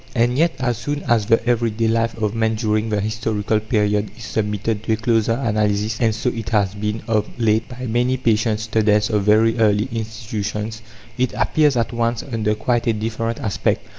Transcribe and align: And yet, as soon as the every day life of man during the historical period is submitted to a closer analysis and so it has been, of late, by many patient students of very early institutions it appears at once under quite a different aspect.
And 0.15 0.35
yet, 0.35 0.55
as 0.57 0.79
soon 0.79 1.03
as 1.03 1.27
the 1.27 1.47
every 1.47 1.69
day 1.69 1.87
life 1.87 2.17
of 2.17 2.33
man 2.33 2.55
during 2.55 2.89
the 2.89 2.99
historical 2.99 3.59
period 3.59 4.09
is 4.17 4.23
submitted 4.23 4.81
to 4.81 4.93
a 4.93 4.97
closer 4.97 5.33
analysis 5.33 6.01
and 6.01 6.15
so 6.15 6.31
it 6.31 6.49
has 6.49 6.73
been, 6.73 7.03
of 7.07 7.29
late, 7.39 7.69
by 7.69 7.85
many 7.85 8.17
patient 8.17 8.59
students 8.61 9.11
of 9.11 9.21
very 9.25 9.59
early 9.59 9.87
institutions 9.91 10.81
it 11.19 11.33
appears 11.33 11.77
at 11.77 11.93
once 11.93 12.23
under 12.23 12.55
quite 12.55 12.87
a 12.87 12.93
different 12.93 13.39
aspect. 13.41 13.85